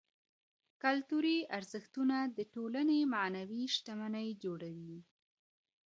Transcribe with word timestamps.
کلتوري 0.83 1.37
ارزښتونه 1.57 2.17
د 2.37 2.39
ټولني 2.53 2.99
معنوي 3.13 3.63
شتمني 3.75 4.27
جوړوي. 4.43 4.97